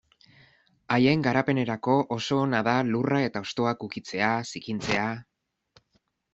[0.95, 5.09] Haien garapenerako oso ona da lurra eta hostoak ukitzea, zikintzea...